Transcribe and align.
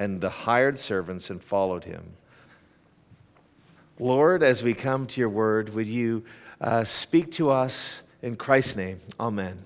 and 0.00 0.18
the 0.22 0.30
hired 0.30 0.78
servants 0.78 1.28
and 1.28 1.44
followed 1.44 1.84
him. 1.84 2.02
Lord, 3.98 4.42
as 4.42 4.62
we 4.62 4.72
come 4.72 5.06
to 5.08 5.20
your 5.20 5.28
word, 5.28 5.74
would 5.74 5.86
you 5.86 6.24
uh, 6.58 6.84
speak 6.84 7.32
to 7.32 7.50
us 7.50 8.02
in 8.22 8.36
Christ's 8.36 8.76
name? 8.76 8.98
Amen. 9.20 9.62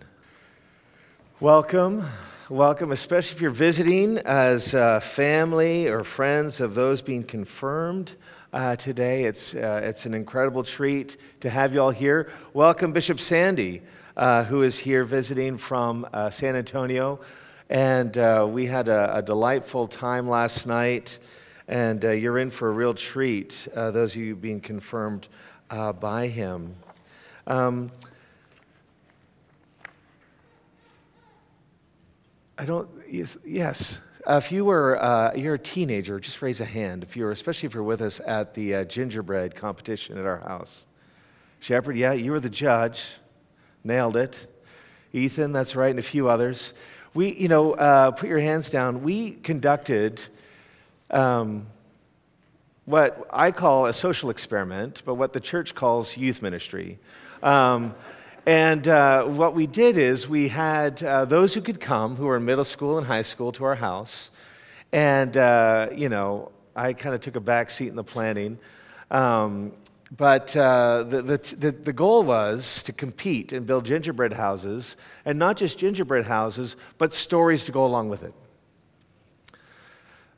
Welcome. 1.39 2.05
Welcome, 2.49 2.91
especially 2.91 3.37
if 3.37 3.43
you're 3.43 3.53
visiting 3.53 4.19
as 4.19 4.75
uh, 4.75 4.99
family 4.99 5.87
or 5.87 6.03
friends 6.03 6.61
of 6.61 6.75
those 6.75 7.01
being 7.01 7.23
confirmed 7.23 8.17
uh, 8.53 8.75
today. 8.75 9.27
It's, 9.27 9.55
uh, 9.55 9.83
it's 9.85 10.05
an 10.05 10.15
incredible 10.15 10.65
treat 10.65 11.17
to 11.43 11.49
have 11.49 11.75
you 11.75 11.81
all 11.81 11.91
here. 11.91 12.33
Welcome, 12.53 12.93
Bishop 12.93 13.21
Sandy, 13.21 13.83
uh, 14.17 14.43
who 14.43 14.63
is 14.63 14.81
here 14.81 15.05
visiting 15.05 15.59
from 15.59 16.09
uh, 16.13 16.31
San 16.31 16.57
Antonio. 16.57 17.21
And 17.71 18.17
uh, 18.19 18.47
we 18.49 18.67
had 18.67 18.89
a, 18.89 19.17
a, 19.17 19.23
delightful 19.23 19.89
time 19.89 20.29
last 20.29 20.67
night, 20.67 21.19
and 21.67 22.05
uh, 22.05 22.11
you're 22.11 22.39
in 22.39 22.51
for 22.51 22.69
a 22.69 22.73
real 22.73 22.93
treat, 22.93 23.67
uh, 23.75 23.91
those 23.91 24.15
of 24.15 24.21
you 24.21 24.37
being 24.37 24.61
confirmed 24.61 25.29
uh, 25.71 25.95
by 25.95 26.27
him. 26.27 26.75
Um, 27.47 27.91
I 32.59 32.67
don't, 32.67 32.91
yes, 33.11 33.39
yes. 33.47 33.99
Uh, 34.27 34.41
if 34.43 34.53
you 34.53 34.67
were, 34.67 35.03
uh, 35.03 35.33
you're 35.35 35.55
a 35.55 35.59
teenager, 35.59 36.21
just 36.21 36.43
raise 36.43 36.61
a 36.61 36.67
hand. 36.67 37.03
If 37.03 37.17
you're, 37.17 37.31
especially 37.31 37.69
if 37.69 37.75
you're 37.75 37.83
with 37.83 38.03
us 38.03 38.21
at 38.27 38.53
the 38.53 38.85
gingerbread 38.85 39.55
competition 39.55 40.19
at 40.19 40.27
our 40.27 40.41
house. 40.41 40.87
Shepherd, 41.61 41.97
yeah, 41.97 42.13
you 42.13 42.31
were 42.31 42.41
the 42.41 42.51
judge. 42.51 43.07
Nailed 43.83 44.17
it. 44.17 44.47
Ethan, 45.15 45.53
that's 45.53 45.75
right, 45.75 45.91
and 45.91 45.99
a 45.99 46.03
few 46.03 46.29
others 46.29 46.75
we, 47.15 47.33
you 47.33 47.49
know, 47.49 47.73
uh, 47.75 48.11
put 48.11 48.29
your 48.29 48.41
hands 48.41 48.71
down. 48.71 49.03
We 49.03 49.31
conducted 49.31 50.21
um, 51.11 51.67
what 52.85 53.27
I 53.33 53.53
call 53.53 53.87
a 53.87 53.95
social 53.95 54.31
experiment, 54.31 55.03
but 55.05 55.15
what 55.15 55.33
the 55.33 55.41
church 55.41 55.75
calls 55.75 56.17
youth 56.17 56.43
ministry. 56.43 56.99
Um, 57.43 57.95
and 58.47 58.87
uh, 58.87 59.25
what 59.25 59.55
we 59.55 59.67
did 59.67 59.97
is 59.97 60.29
we 60.29 60.49
had 60.49 61.03
uh, 61.03 61.25
those 61.25 61.55
who 61.55 61.61
could 61.61 61.81
come, 61.81 62.17
who 62.17 62.27
were 62.27 62.37
in 62.37 62.45
middle 62.45 62.65
school 62.65 62.99
and 62.99 63.07
high 63.07 63.23
school, 63.23 63.53
to 63.53 63.65
our 63.65 63.77
house. 63.77 64.31
And, 64.93 65.37
uh, 65.37 65.89
you 65.95 66.09
know, 66.09 66.51
I 66.77 66.93
kind 66.93 67.15
of 67.15 67.21
took 67.21 67.37
a 67.37 67.41
back 67.41 67.71
seat 67.71 67.89
in 67.89 67.97
the 67.97 68.05
planning. 68.05 68.59
Um, 69.11 69.73
but 70.17 70.57
uh, 70.57 71.05
the, 71.05 71.23
the, 71.23 71.73
the, 71.73 71.93
goal 71.93 72.23
was 72.23 72.83
to 72.85 72.93
compete 72.93 73.53
and 73.53 73.67
build 73.67 73.85
gingerbread 73.85 74.33
houses, 74.33 74.97
and 75.25 75.39
not 75.39 75.57
just 75.57 75.79
gingerbread 75.79 76.27
houses, 76.27 76.77
but 76.99 77.13
stories 77.13 77.65
to 77.65 77.73
go 77.73 77.85
along 77.85 78.11
with 78.11 78.23
it. 78.23 78.35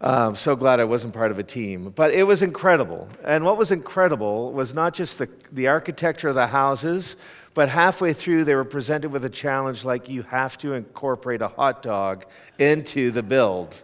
I'm 0.00 0.36
so 0.36 0.56
glad 0.56 0.78
I 0.78 0.84
wasn't 0.84 1.14
part 1.14 1.30
of 1.30 1.38
a 1.38 1.42
team. 1.42 1.90
But 1.90 2.12
it 2.12 2.24
was 2.24 2.42
incredible. 2.42 3.08
And 3.24 3.44
what 3.44 3.56
was 3.56 3.72
incredible 3.72 4.52
was 4.52 4.74
not 4.74 4.94
just 4.94 5.18
the, 5.18 5.28
the 5.52 5.68
architecture 5.68 6.28
of 6.28 6.34
the 6.34 6.46
houses, 6.46 7.16
but 7.54 7.70
halfway 7.70 8.12
through 8.12 8.44
they 8.44 8.54
were 8.54 8.64
presented 8.64 9.10
with 9.10 9.24
a 9.24 9.30
challenge 9.30 9.84
like 9.84 10.08
you 10.08 10.22
have 10.24 10.58
to 10.58 10.74
incorporate 10.74 11.40
a 11.40 11.48
hot 11.48 11.82
dog 11.82 12.26
into 12.58 13.10
the 13.10 13.22
build, 13.22 13.82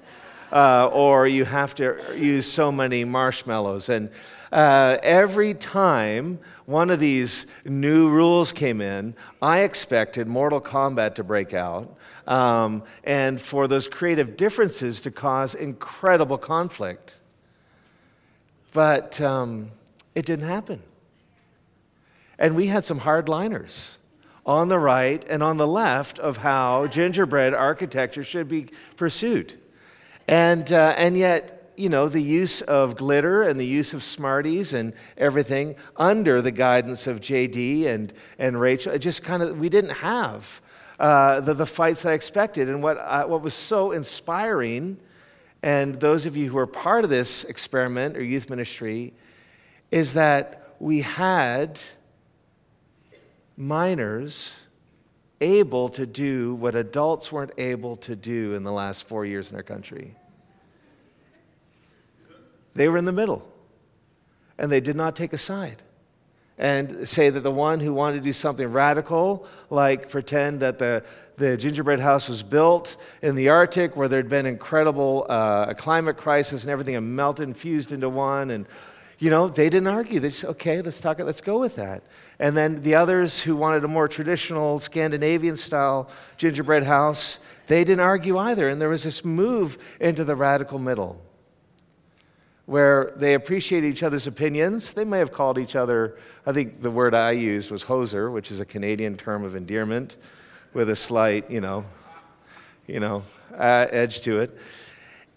uh, 0.53 0.91
or 0.93 1.27
you 1.27 1.45
have 1.45 1.75
to 1.77 1.99
use 2.15 2.51
so 2.51 2.71
many 2.71 3.05
marshmallows. 3.05 3.89
And 3.89 4.11
uh, 4.53 4.99
every 5.03 5.55
time 5.55 6.39
one 6.67 6.91
of 6.91 7.01
these 7.01 7.47
new 7.65 8.11
rules 8.11 8.53
came 8.53 8.81
in, 8.81 9.15
I 9.41 9.61
expected 9.61 10.29
Mortal 10.29 10.61
Kombat 10.61 11.15
to 11.15 11.25
break 11.25 11.55
out 11.55 11.97
um, 12.27 12.85
and 13.03 13.41
for 13.41 13.67
those 13.67 13.89
creative 13.89 14.37
differences 14.37 15.01
to 15.01 15.11
cause 15.11 15.55
incredible 15.55 16.39
conflict. 16.39 17.17
But 18.75 19.21
um, 19.21 19.71
it 20.15 20.27
didn't 20.27 20.47
happen. 20.47 20.83
And 22.39 22.57
we 22.57 22.67
had 22.67 22.85
some 22.85 23.01
hardliners 23.01 23.97
on 24.45 24.69
the 24.69 24.79
right 24.79 25.25
and 25.29 25.43
on 25.43 25.57
the 25.57 25.67
left 25.67 26.19
of 26.19 26.39
how 26.39 26.87
gingerbread 26.89 27.55
architecture 27.55 28.25
should 28.25 28.49
be 28.49 28.69
pursued. 28.97 29.59
And, 30.29 30.73
uh, 30.73 30.95
and 30.97 31.17
yet, 31.17 31.73
you 31.77 31.89
know, 31.89 32.09
the 32.09 32.23
use 32.23 32.61
of 32.63 32.97
glitter 32.97 33.43
and 33.43 33.59
the 33.59 33.67
use 33.67 33.95
of 33.95 34.05
Smarties 34.05 34.73
and 34.73 34.93
everything 35.17 35.75
under 35.97 36.43
the 36.43 36.51
guidance 36.51 37.07
of 37.07 37.21
JD 37.21 37.87
and, 37.87 38.13
and 38.39 38.61
Rachel. 38.61 38.97
Just 38.99 39.23
kind 39.23 39.43
of, 39.43 39.59
we 39.59 39.69
didn't 39.69 39.91
have 39.91 40.61
uh, 40.99 41.41
the, 41.41 41.55
the 41.55 41.67
fights 41.67 42.05
I 42.05 42.13
expected. 42.13 42.69
And 42.69 42.83
what, 42.83 42.97
what 43.29 43.43
was 43.43 43.55
so 43.55 43.93
inspiring, 43.93 44.99
and 45.63 45.95
those 45.97 46.27
of 46.27 46.37
you 46.37 46.51
who 46.51 46.59
are 46.59 46.67
part 46.67 47.05
of 47.05 47.11
this 47.11 47.45
experiment 47.45 48.17
or 48.17 48.23
youth 48.23 48.51
ministry, 48.51 49.13
is 49.91 50.15
that 50.15 50.75
we 50.79 51.01
had 51.01 51.81
minors 53.57 54.62
able 55.43 55.89
to 55.91 56.07
do 56.07 56.55
what 56.55 56.75
adults 56.75 57.33
weren't 57.33 57.53
able 57.59 57.97
to 57.97 58.17
do 58.17 58.55
in 58.55 58.63
the 58.63 58.73
last 58.73 59.07
four 59.09 59.27
years 59.27 59.51
in 59.51 59.57
our 59.57 59.63
country. 59.63 60.15
They 62.75 62.89
were 62.89 62.97
in 62.97 63.05
the 63.05 63.13
middle, 63.13 63.47
and 64.57 64.73
they 64.73 64.81
did 64.81 64.97
not 64.97 65.15
take 65.17 65.33
a 65.33 65.39
side 65.39 65.83
and 66.59 67.09
say 67.09 67.29
that 67.29 67.41
the 67.41 67.51
one 67.51 67.81
who 67.81 67.93
wanted 67.93 68.19
to 68.19 68.23
do 68.23 68.33
something 68.33 68.67
radical, 68.69 69.47
like 69.69 70.09
pretend 70.09 70.61
that 70.61 70.79
the, 70.79 71.05
the 71.37 71.57
gingerbread 71.57 71.99
house 71.99 72.29
was 72.29 72.43
built 72.43 72.97
in 73.21 73.35
the 73.35 73.49
Arctic 73.49 73.97
where 73.97 74.07
there'd 74.07 74.29
been 74.29 74.47
incredible 74.47 75.27
uh, 75.29 75.75
climate 75.75 76.17
crisis 76.17 76.63
and 76.63 76.71
everything 76.71 76.95
had 76.95 77.03
melted 77.03 77.49
and 77.49 77.57
fused 77.57 77.91
into 77.91 78.09
one. 78.09 78.51
And, 78.51 78.67
you 79.19 79.31
know, 79.31 79.49
they 79.49 79.71
didn't 79.71 79.89
argue. 79.89 80.21
They 80.21 80.29
just, 80.29 80.45
okay, 80.45 80.83
let's 80.83 81.01
talk 81.01 81.19
it, 81.19 81.25
let's 81.25 81.41
go 81.41 81.59
with 81.59 81.77
that. 81.77 82.05
And 82.43 82.57
then 82.57 82.83
the 82.83 82.97
others 82.97 83.41
who 83.41 83.55
wanted 83.55 83.85
a 83.85 83.89
more 83.89 84.09
traditional 84.09 84.81
Scandinavian 84.81 85.57
style 85.57 86.11
gingerbread 86.37 86.83
house, 86.83 87.39
they 87.69 87.85
didn't 87.85 88.01
argue 88.01 88.37
either. 88.37 88.69
And 88.69 88.83
there 88.83 88.89
was 88.89 89.05
this 89.05 89.25
move 89.25 89.79
into 90.01 90.25
the 90.25 90.35
radical 90.35 90.81
middle 90.81 91.23
where 92.67 93.13
they 93.15 93.35
appreciate 93.35 93.85
each 93.85 94.03
other's 94.03 94.27
opinions. 94.27 94.93
They 94.93 95.05
may 95.05 95.21
have 95.21 95.33
called 95.33 95.57
each 95.57 95.77
other, 95.77 96.19
I 96.45 96.51
think 96.51 96.83
the 96.83 96.91
word 96.91 97.15
I 97.15 97.31
used 97.31 97.71
was 97.71 97.85
hoser, 97.85 98.33
which 98.33 98.51
is 98.51 98.59
a 98.59 98.65
Canadian 98.65 99.17
term 99.17 99.45
of 99.45 99.55
endearment 99.55 100.17
with 100.75 100.91
a 100.91 100.97
slight, 100.97 101.49
you 101.49 101.61
know, 101.61 101.85
you 102.89 102.99
know, 102.99 103.23
uh, 103.55 103.87
edge 103.91 104.21
to 104.23 104.41
it. 104.41 104.59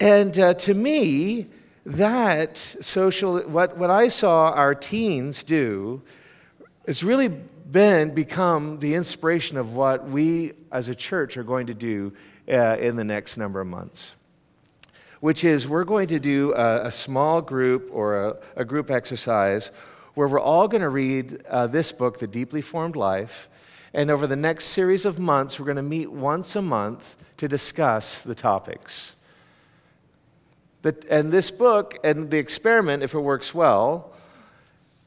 And 0.00 0.36
uh, 0.36 0.54
to 0.54 0.74
me, 0.74 1.46
that 1.84 2.56
social, 2.56 3.38
what, 3.42 3.76
what 3.76 3.90
I 3.90 4.08
saw 4.08 4.50
our 4.50 4.74
teens 4.74 5.44
do, 5.44 6.02
has 6.86 7.02
really 7.02 7.28
been 7.28 8.14
become 8.14 8.78
the 8.78 8.94
inspiration 8.94 9.56
of 9.56 9.74
what 9.74 10.08
we 10.08 10.52
as 10.70 10.88
a 10.88 10.94
church 10.94 11.36
are 11.36 11.44
going 11.44 11.66
to 11.66 11.74
do 11.74 12.12
uh, 12.48 12.76
in 12.78 12.96
the 12.96 13.04
next 13.04 13.36
number 13.36 13.60
of 13.60 13.66
months 13.66 14.14
which 15.20 15.44
is 15.44 15.66
we're 15.66 15.84
going 15.84 16.08
to 16.08 16.18
do 16.18 16.52
a, 16.54 16.86
a 16.86 16.90
small 16.90 17.40
group 17.40 17.88
or 17.92 18.28
a, 18.28 18.36
a, 18.56 18.64
group 18.64 18.90
exercise 18.90 19.70
where 20.14 20.28
we're 20.28 20.40
all 20.40 20.68
going 20.68 20.82
to 20.82 20.88
read 20.88 21.42
uh, 21.48 21.66
this 21.66 21.92
book, 21.92 22.18
The 22.18 22.26
Deeply 22.26 22.62
Formed 22.62 22.96
Life. 22.96 23.48
And 23.92 24.10
over 24.10 24.26
the 24.26 24.36
next 24.36 24.66
series 24.66 25.04
of 25.04 25.18
months, 25.18 25.58
we're 25.58 25.66
going 25.66 25.76
to 25.76 25.82
meet 25.82 26.10
once 26.10 26.54
a 26.56 26.62
month 26.62 27.16
to 27.38 27.48
discuss 27.48 28.22
the 28.22 28.34
topics. 28.34 29.16
The, 30.82 30.96
and 31.10 31.32
this 31.32 31.50
book 31.50 31.98
and 32.04 32.30
the 32.30 32.38
experiment, 32.38 33.02
if 33.02 33.14
it 33.14 33.20
works 33.20 33.54
well, 33.54 34.12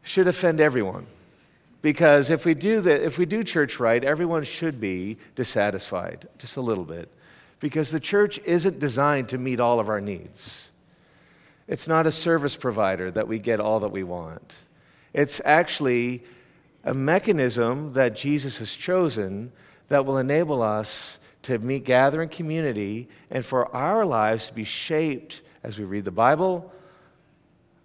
should 0.02 0.28
offend 0.28 0.60
everyone. 0.60 1.06
Because 1.82 2.30
if 2.30 2.46
we 2.46 2.54
do 2.54 2.82
the, 2.82 3.06
if 3.06 3.18
we 3.18 3.26
do 3.26 3.44
church 3.44 3.80
right, 3.80 4.04
everyone 4.04 4.44
should 4.44 4.82
be 4.82 5.18
dissatisfied, 5.36 6.28
just 6.38 6.58
a 6.58 6.62
little 6.62 6.84
bit 6.84 7.10
because 7.60 7.92
the 7.92 8.00
church 8.00 8.40
isn't 8.46 8.80
designed 8.80 9.30
to 9.30 9.38
meet 9.38 9.60
all 9.60 9.80
of 9.80 9.90
our 9.90 10.02
needs. 10.02 10.72
It's 11.68 11.88
not 11.88 12.08
a 12.08 12.12
service 12.12 12.56
provider 12.56 13.12
that 13.12 13.28
we 13.28 13.38
get 13.40 13.60
all 13.60 13.82
that 13.82 13.92
we 13.92 14.04
want. 14.04 14.56
It's 15.14 15.42
actually 15.44 16.24
a 16.84 16.94
mechanism 16.94 17.94
that 17.94 18.16
Jesus 18.16 18.58
has 18.58 18.74
chosen 18.74 19.52
that 19.90 20.06
will 20.06 20.18
enable 20.18 20.62
us 20.62 21.20
to 21.44 21.60
meet, 21.60 21.84
gather 21.84 22.22
in 22.22 22.30
community 22.30 23.10
and 23.30 23.46
for 23.46 23.74
our 23.76 24.06
lives 24.06 24.48
to 24.48 24.54
be 24.54 24.64
shaped 24.64 25.42
as 25.64 25.78
we 25.78 25.84
read 25.84 26.06
the 26.06 26.12
Bible, 26.12 26.72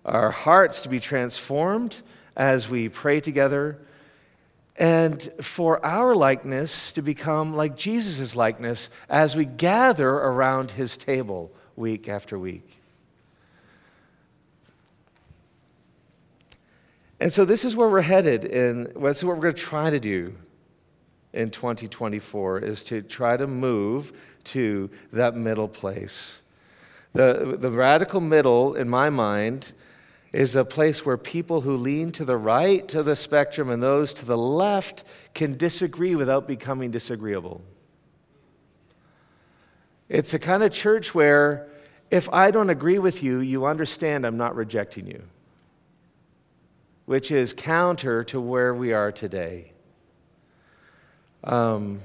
our 0.05 0.31
hearts 0.31 0.83
to 0.83 0.89
be 0.89 1.01
transformed 1.01 1.97
as 2.37 2.69
we 2.69 2.89
pray 2.89 3.21
together, 3.21 3.79
and 4.77 5.31
for 5.41 5.85
our 5.85 6.15
likeness 6.15 6.93
to 6.93 7.03
become 7.03 7.55
like 7.55 7.77
Jesus' 7.77 8.35
likeness 8.35 8.91
as 9.09 9.37
we 9.37 9.45
gather 9.45 10.11
around 10.11 10.73
his 10.73 10.97
table 10.97 11.53
week 11.77 12.09
after 12.09 12.39
week. 12.39 12.79
And 17.21 17.33
so 17.33 17.45
this 17.45 17.65
is 17.65 17.77
where 17.77 17.89
we're 17.89 18.03
headed, 18.03 18.45
and 18.45 18.87
this 18.87 19.19
is 19.19 19.25
what 19.25 19.37
we're 19.37 19.43
going 19.43 19.55
to 19.55 19.61
try 19.61 19.91
to 19.91 20.01
do 20.01 20.35
in 21.33 21.51
2024 21.51 22.61
is 22.61 22.85
to 22.85 23.03
try 23.03 23.37
to 23.37 23.47
move 23.47 24.13
to 24.45 24.91
that 25.13 25.35
middle 25.35 25.69
place. 25.69 26.43
The, 27.13 27.57
the 27.59 27.71
radical 27.71 28.21
middle, 28.21 28.75
in 28.75 28.89
my 28.89 29.11
mind, 29.11 29.73
is 30.35 30.57
a 30.57 30.65
place 30.65 31.07
where 31.07 31.17
people 31.17 31.61
who 31.61 31.77
lean 31.77 32.11
to 32.11 32.25
the 32.25 32.37
right 32.37 32.93
of 32.97 33.05
the 33.05 33.15
spectrum 33.15 33.71
and 33.71 33.81
those 33.81 34.13
to 34.13 34.27
the 34.27 34.37
left 34.37 35.05
can 35.33 35.57
disagree 35.57 36.17
without 36.17 36.49
becoming 36.49 36.91
disagreeable. 36.91 37.63
It's 40.09 40.35
a 40.35 40.41
kind 40.41 40.65
of 40.65 40.73
church 40.73 41.15
where 41.15 41.69
if 42.11 42.29
I 42.33 42.51
don't 42.51 42.69
agree 42.69 42.99
with 42.99 43.23
you, 43.23 43.39
you 43.39 43.65
understand 43.65 44.27
I'm 44.27 44.37
not 44.37 44.57
rejecting 44.57 45.07
you, 45.07 45.23
which 47.07 47.31
is 47.31 47.55
counter 47.55 48.25
to 48.25 48.41
where 48.41 48.75
we 48.75 48.93
are 48.93 49.13
today. 49.13 49.71
Um, 51.45 52.01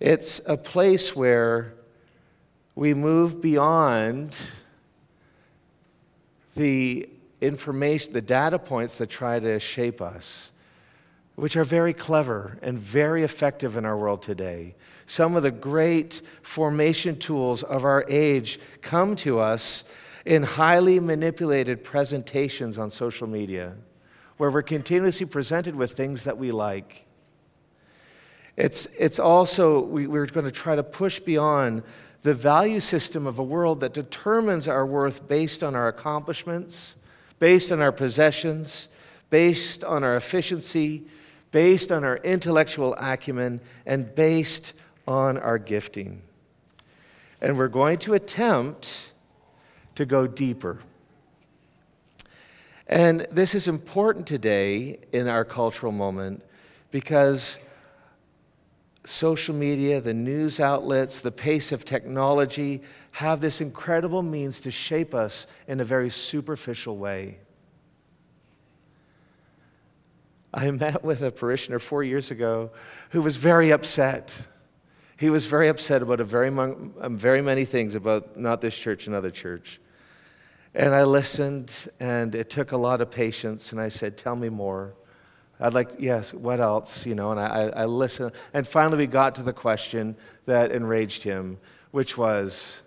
it's 0.00 0.40
a 0.44 0.56
place 0.56 1.14
where 1.14 1.72
we 2.74 2.94
move 2.94 3.40
beyond 3.40 4.36
the 6.56 7.08
information, 7.42 8.12
the 8.12 8.22
data 8.22 8.58
points 8.58 8.98
that 8.98 9.10
try 9.10 9.38
to 9.40 9.58
shape 9.58 10.00
us, 10.00 10.52
which 11.34 11.56
are 11.56 11.64
very 11.64 11.92
clever 11.92 12.58
and 12.62 12.78
very 12.78 13.24
effective 13.24 13.76
in 13.76 13.84
our 13.84 13.96
world 13.96 14.22
today. 14.22 14.74
Some 15.06 15.34
of 15.34 15.42
the 15.42 15.50
great 15.50 16.22
formation 16.42 17.18
tools 17.18 17.62
of 17.62 17.84
our 17.84 18.04
age 18.08 18.60
come 18.80 19.16
to 19.16 19.40
us 19.40 19.84
in 20.24 20.42
highly 20.42 21.00
manipulated 21.00 21.82
presentations 21.82 22.78
on 22.78 22.90
social 22.90 23.26
media, 23.26 23.74
where 24.36 24.50
we're 24.50 24.62
continuously 24.62 25.26
presented 25.26 25.74
with 25.74 25.92
things 25.92 26.24
that 26.24 26.38
we 26.38 26.52
like. 26.52 27.06
It's, 28.56 28.86
it's 28.98 29.18
also, 29.18 29.80
we, 29.80 30.06
we're 30.06 30.26
going 30.26 30.46
to 30.46 30.52
try 30.52 30.76
to 30.76 30.82
push 30.82 31.18
beyond 31.18 31.82
the 32.22 32.34
value 32.34 32.78
system 32.78 33.26
of 33.26 33.38
a 33.38 33.42
world 33.42 33.80
that 33.80 33.94
determines 33.94 34.68
our 34.68 34.86
worth 34.86 35.26
based 35.26 35.62
on 35.62 35.74
our 35.74 35.88
accomplishments, 35.88 36.96
based 37.42 37.72
on 37.72 37.80
our 37.80 37.90
possessions, 37.90 38.88
based 39.28 39.82
on 39.82 40.04
our 40.04 40.14
efficiency, 40.14 41.02
based 41.50 41.90
on 41.90 42.04
our 42.04 42.18
intellectual 42.18 42.94
acumen, 43.00 43.60
and 43.84 44.14
based 44.14 44.74
on 45.08 45.36
our 45.38 45.58
gifting. 45.58 46.22
And 47.40 47.58
we're 47.58 47.66
going 47.66 47.98
to 47.98 48.14
attempt 48.14 49.10
to 49.96 50.06
go 50.06 50.28
deeper. 50.28 50.78
And 52.86 53.26
this 53.32 53.56
is 53.56 53.66
important 53.66 54.28
today 54.28 55.00
in 55.12 55.26
our 55.26 55.44
cultural 55.44 55.90
moment 55.90 56.44
because 56.92 57.58
social 59.04 59.54
media, 59.54 60.00
the 60.00 60.14
news 60.14 60.60
outlets, 60.60 61.20
the 61.20 61.32
pace 61.32 61.72
of 61.72 61.84
technology 61.84 62.82
have 63.12 63.40
this 63.40 63.60
incredible 63.60 64.22
means 64.22 64.60
to 64.60 64.70
shape 64.70 65.14
us 65.14 65.46
in 65.66 65.80
a 65.80 65.84
very 65.84 66.10
superficial 66.10 66.96
way. 66.96 67.38
I 70.54 70.70
met 70.70 71.02
with 71.02 71.22
a 71.22 71.30
parishioner 71.30 71.78
four 71.78 72.04
years 72.04 72.30
ago 72.30 72.70
who 73.10 73.22
was 73.22 73.36
very 73.36 73.70
upset. 73.70 74.46
He 75.16 75.30
was 75.30 75.46
very 75.46 75.68
upset 75.68 76.02
about 76.02 76.20
a 76.20 76.24
very, 76.24 76.48
um, 76.48 77.16
very 77.16 77.40
many 77.40 77.64
things 77.64 77.94
about 77.94 78.36
not 78.36 78.60
this 78.60 78.76
church, 78.76 79.06
another 79.06 79.30
church. 79.30 79.80
And 80.74 80.94
I 80.94 81.04
listened, 81.04 81.90
and 82.00 82.34
it 82.34 82.50
took 82.50 82.72
a 82.72 82.76
lot 82.76 83.00
of 83.00 83.10
patience, 83.10 83.72
and 83.72 83.80
I 83.80 83.88
said, 83.88 84.16
Tell 84.16 84.36
me 84.36 84.48
more. 84.48 84.94
I'd 85.62 85.74
like, 85.74 85.90
yes, 86.00 86.34
what 86.34 86.58
else? 86.58 87.06
You 87.06 87.14
know, 87.14 87.30
and 87.30 87.38
I, 87.38 87.68
I 87.68 87.84
listened. 87.84 88.32
And 88.52 88.66
finally, 88.66 88.98
we 88.98 89.06
got 89.06 89.36
to 89.36 89.44
the 89.44 89.52
question 89.52 90.16
that 90.44 90.72
enraged 90.72 91.22
him, 91.22 91.58
which 91.92 92.18
was 92.18 92.82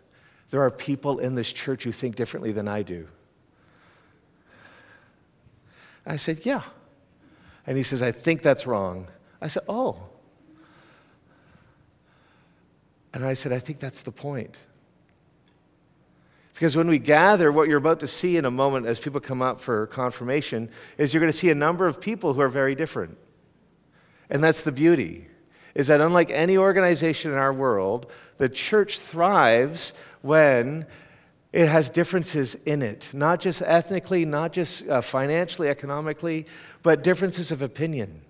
there 0.50 0.62
are 0.62 0.69
people 0.69 1.19
in 1.19 1.36
this 1.36 1.54
church 1.54 1.86
who 1.86 1.94
think 1.94 2.16
differently 2.16 2.51
than 2.51 2.68
I 2.68 2.81
do. 2.81 3.07
I 6.06 6.18
said, 6.18 6.45
yeah. 6.45 6.63
And 7.66 7.77
he 7.77 7.83
says, 7.83 8.01
I 8.01 8.12
think 8.12 8.42
that's 8.42 8.68
wrong. 8.68 9.07
I 9.42 9.48
said, 9.48 9.63
oh. 9.69 9.98
And 13.13 13.24
I 13.24 13.36
said, 13.36 13.54
I 13.54 13.60
think 13.60 13.80
that's 13.80 14.01
the 14.01 14.12
point. 14.12 14.60
Because 16.56 16.78
when 16.78 16.88
we 16.88 17.00
gather, 17.00 17.52
what 17.52 17.68
you're 17.68 17.78
about 17.78 18.00
to 18.00 18.07
see 18.07 18.38
in 18.38 18.46
a 18.46 18.52
moment 18.52 18.86
as 18.88 18.98
people 18.98 19.19
come 19.19 19.42
up 19.42 19.60
for 19.60 19.88
confirmation 19.88 20.69
is 20.98 21.13
you're 21.13 21.19
going 21.19 21.31
to 21.31 21.38
see 21.38 21.50
a 21.50 21.56
number 21.56 21.86
of 21.86 22.00
people 22.00 22.34
who 22.34 22.40
are 22.40 22.50
very 22.50 22.75
different. 22.75 23.18
And 24.30 24.42
that's 24.42 24.63
the 24.63 24.72
beauty, 24.72 25.28
is 25.75 25.88
that 25.88 26.00
unlike 26.00 26.31
any 26.31 26.57
organization 26.57 27.31
in 27.31 27.38
our 27.38 27.52
world, 27.52 28.10
the 28.38 28.48
church 28.48 29.00
thrives 29.00 29.92
when 30.22 30.88
it 31.52 31.68
has 31.68 31.90
differences 31.90 32.56
in 32.66 32.81
it, 32.81 33.10
not 33.12 33.42
just 33.42 33.62
ethnically, 33.62 34.24
not 34.24 34.54
just 34.54 34.88
uh, 34.88 35.02
financially, 35.02 35.68
economically, 35.68 36.46
but 36.84 37.04
differences 37.04 37.52
of 37.52 37.62
opinion 37.62 38.22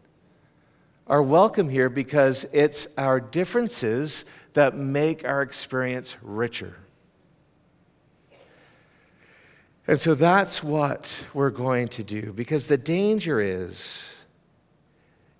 are 1.05 1.21
welcome 1.21 1.69
here 1.69 1.89
because 1.89 2.47
it's 2.51 2.87
our 2.97 3.19
differences 3.19 4.25
that 4.53 4.75
make 4.75 5.23
our 5.23 5.43
experience 5.43 6.17
richer. 6.23 6.75
And 9.87 10.01
so 10.01 10.15
that's 10.15 10.63
what 10.63 11.25
we're 11.33 11.51
going 11.51 11.89
to 11.89 12.03
do 12.03 12.33
because 12.33 12.67
the 12.67 12.77
danger 12.77 13.39
is 13.39 14.11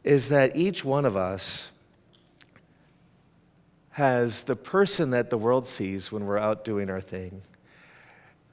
is 0.04 0.30
that 0.30 0.56
each 0.56 0.86
one 0.86 1.04
of 1.04 1.18
us 1.18 1.72
has 3.90 4.44
the 4.44 4.56
person 4.56 5.10
that 5.10 5.32
the 5.32 5.38
world 5.38 5.66
sees 5.66 6.12
when 6.12 6.26
we're 6.28 6.38
out 6.38 6.64
doing 6.64 6.92
our 6.92 7.02
thing, 7.02 7.42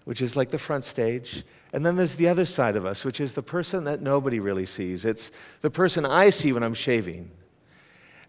which 0.05 0.23
is 0.23 0.35
like 0.35 0.49
the 0.49 0.59
front 0.59 0.85
stage. 0.85 1.45
And 1.75 1.85
then 1.85 1.97
there's 1.97 2.15
the 2.15 2.29
other 2.29 2.47
side 2.47 2.75
of 2.75 2.87
us, 2.87 3.05
which 3.05 3.21
is 3.21 3.35
the 3.35 3.43
person 3.43 3.85
that 3.85 4.01
nobody 4.01 4.41
really 4.41 4.65
sees. 4.65 5.05
It's 5.05 5.31
the 5.61 5.71
person 5.71 6.07
I 6.07 6.31
see 6.31 6.53
when 6.53 6.63
I'm 6.63 6.75
shaving. 6.75 7.31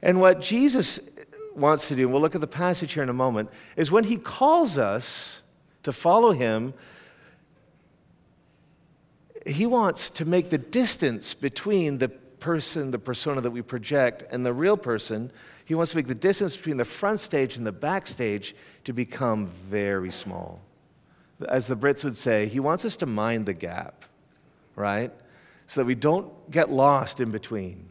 And 0.02 0.20
what 0.20 0.42
Jesus 0.42 1.00
wants 1.56 1.88
to 1.88 1.96
do, 1.96 2.04
and 2.04 2.12
we'll 2.12 2.22
look 2.22 2.36
at 2.36 2.42
the 2.42 2.48
passage 2.48 2.92
here 2.92 3.04
in 3.04 3.10
a 3.10 3.14
moment, 3.14 3.50
is 3.78 3.90
when 3.90 4.04
he 4.04 4.18
calls 4.18 4.78
us 4.78 5.44
to 5.84 5.94
follow 5.94 6.32
him, 6.32 6.74
he 9.46 9.66
wants 9.66 10.10
to 10.12 10.26
make 10.26 10.50
the 10.50 10.58
distance 10.58 11.34
between 11.34 11.98
the 11.98 12.10
person, 12.10 12.92
the 12.92 13.00
persona 13.00 13.42
that 13.42 13.52
we 13.52 13.62
project, 13.62 14.24
and 14.32 14.46
the 14.46 14.54
real 14.54 14.78
person. 14.78 15.32
He 15.66 15.76
wants 15.76 15.92
to 15.92 15.98
make 15.98 16.08
the 16.08 16.16
distance 16.16 16.58
between 16.58 16.78
the 16.78 16.86
front 16.86 17.20
stage 17.20 17.56
and 17.56 17.66
the 17.66 17.72
backstage 17.72 18.56
to 18.84 18.94
become 18.94 19.48
very 19.48 20.12
small. 20.12 20.62
As 21.48 21.68
the 21.68 21.76
Brits 21.76 22.04
would 22.04 22.18
say, 22.18 22.48
he 22.48 22.60
wants 22.60 22.86
us 22.86 22.98
to 22.98 23.06
mind 23.06 23.46
the 23.46 23.54
gap, 23.54 24.06
right? 24.76 25.12
So 25.68 25.82
that 25.82 25.86
we 25.86 25.96
don't 25.96 26.52
get 26.52 26.70
lost 26.70 27.20
in 27.20 27.32
between. 27.32 27.90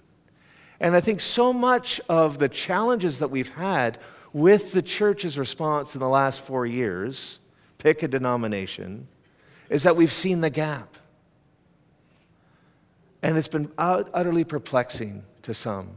And 0.80 0.94
I 0.94 1.00
think 1.00 1.20
so 1.20 1.52
much 1.52 2.00
of 2.08 2.38
the 2.38 2.48
challenges 2.48 3.20
that 3.20 3.28
we've 3.28 3.50
had 3.50 3.98
with 4.32 4.72
the 4.72 4.82
church's 4.82 5.38
response 5.38 5.94
in 5.94 6.00
the 6.00 6.08
last 6.08 6.40
four 6.40 6.66
years, 6.66 7.40
pick 7.78 8.02
a 8.02 8.08
denomination, 8.08 9.08
is 9.70 9.82
that 9.84 9.96
we've 9.96 10.12
seen 10.12 10.40
the 10.40 10.50
gap. 10.50 10.98
And 13.22 13.38
it's 13.38 13.48
been 13.48 13.70
utterly 13.78 14.44
perplexing 14.44 15.22
to 15.42 15.54
some. 15.54 15.90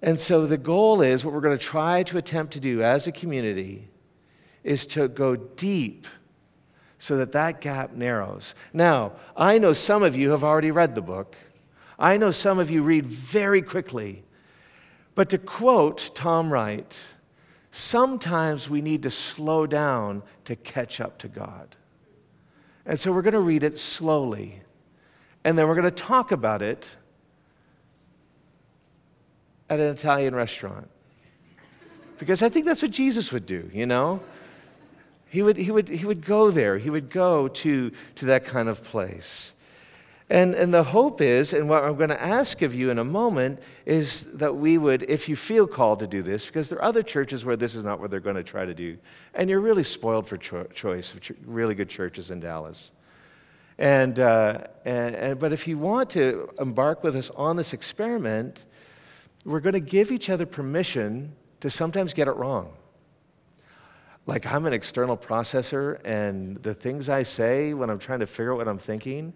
And 0.00 0.18
so 0.20 0.46
the 0.46 0.58
goal 0.58 1.00
is 1.00 1.24
what 1.24 1.32
we're 1.32 1.40
going 1.40 1.56
to 1.56 1.64
try 1.64 2.02
to 2.04 2.18
attempt 2.18 2.52
to 2.54 2.60
do 2.60 2.82
as 2.82 3.06
a 3.06 3.12
community 3.12 3.88
is 4.62 4.86
to 4.88 5.08
go 5.08 5.36
deep 5.36 6.06
so 6.98 7.16
that 7.16 7.32
that 7.32 7.60
gap 7.60 7.92
narrows. 7.92 8.54
Now, 8.72 9.12
I 9.36 9.58
know 9.58 9.72
some 9.72 10.02
of 10.02 10.16
you 10.16 10.30
have 10.30 10.44
already 10.44 10.70
read 10.70 10.94
the 10.94 11.02
book. 11.02 11.36
I 11.98 12.16
know 12.16 12.30
some 12.30 12.58
of 12.58 12.70
you 12.70 12.82
read 12.82 13.06
very 13.06 13.62
quickly. 13.62 14.24
But 15.14 15.28
to 15.30 15.38
quote 15.38 16.10
Tom 16.14 16.50
Wright, 16.50 17.14
sometimes 17.70 18.68
we 18.68 18.80
need 18.80 19.02
to 19.02 19.10
slow 19.10 19.66
down 19.66 20.22
to 20.44 20.56
catch 20.56 21.00
up 21.00 21.18
to 21.18 21.28
God. 21.28 21.76
And 22.86 22.98
so 22.98 23.12
we're 23.12 23.22
going 23.22 23.34
to 23.34 23.40
read 23.40 23.62
it 23.62 23.78
slowly 23.78 24.62
and 25.44 25.56
then 25.56 25.68
we're 25.68 25.74
going 25.74 25.84
to 25.84 25.90
talk 25.90 26.32
about 26.32 26.62
it 26.62 26.96
at 29.68 29.78
an 29.78 29.90
Italian 29.90 30.34
restaurant. 30.34 30.88
Because 32.18 32.42
I 32.42 32.48
think 32.48 32.64
that's 32.64 32.82
what 32.82 32.90
Jesus 32.90 33.32
would 33.32 33.46
do, 33.46 33.70
you 33.72 33.86
know? 33.86 34.20
he 35.34 35.42
would, 35.42 35.56
he 35.56 35.72
would, 35.72 35.88
he 35.88 36.06
would 36.06 36.24
go 36.24 36.52
there. 36.52 36.78
He 36.78 36.88
would 36.90 37.10
go 37.10 37.48
to, 37.48 37.90
to 38.14 38.24
that 38.26 38.44
kind 38.44 38.68
of 38.68 38.84
place. 38.84 39.54
And, 40.30 40.54
and 40.54 40.72
the 40.72 40.84
hope 40.84 41.20
is, 41.20 41.52
and 41.52 41.68
what 41.68 41.82
I'm 41.82 41.96
going 41.96 42.10
to 42.10 42.22
ask 42.22 42.62
of 42.62 42.72
you 42.72 42.88
in 42.90 43.00
a 43.00 43.04
moment, 43.04 43.58
is 43.84 44.26
that 44.26 44.54
we 44.54 44.78
would, 44.78 45.02
if 45.02 45.28
you 45.28 45.34
feel 45.34 45.66
called 45.66 45.98
to 45.98 46.06
do 46.06 46.22
this, 46.22 46.46
because 46.46 46.68
there 46.68 46.78
are 46.78 46.84
other 46.84 47.02
churches 47.02 47.44
where 47.44 47.56
this 47.56 47.74
is 47.74 47.82
not 47.82 47.98
what 47.98 48.12
they're 48.12 48.20
going 48.20 48.36
to 48.36 48.44
try 48.44 48.64
to 48.64 48.74
do, 48.74 48.96
and 49.34 49.50
you're 49.50 49.58
really 49.58 49.82
spoiled 49.82 50.28
for 50.28 50.36
cho- 50.36 50.68
choice 50.72 51.12
of 51.12 51.20
ch- 51.20 51.32
really 51.44 51.74
good 51.74 51.88
churches 51.88 52.30
in 52.30 52.38
Dallas. 52.38 52.92
And, 53.78 54.18
uh, 54.18 54.58
and, 54.84 55.16
and, 55.16 55.38
but 55.38 55.52
if 55.52 55.66
you 55.66 55.78
want 55.78 56.10
to 56.10 56.48
embark 56.58 57.02
with 57.02 57.16
us 57.16 57.30
on 57.30 57.56
this 57.56 57.72
experiment, 57.72 58.64
we're 59.44 59.60
going 59.60 59.74
to 59.74 59.80
give 59.80 60.12
each 60.12 60.30
other 60.30 60.46
permission 60.46 61.32
to 61.60 61.70
sometimes 61.70 62.14
get 62.14 62.28
it 62.28 62.36
wrong. 62.36 62.72
Like, 64.26 64.46
I'm 64.46 64.64
an 64.64 64.72
external 64.72 65.16
processor, 65.16 66.00
and 66.04 66.62
the 66.62 66.72
things 66.72 67.08
I 67.08 67.24
say 67.24 67.74
when 67.74 67.90
I'm 67.90 67.98
trying 67.98 68.20
to 68.20 68.26
figure 68.26 68.52
out 68.52 68.58
what 68.58 68.68
I'm 68.68 68.78
thinking, 68.78 69.34